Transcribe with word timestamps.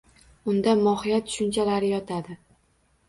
Unda 0.53 0.73
mohiyat 0.79 1.29
tushunchalari 1.29 1.93
yotadi 1.95 2.39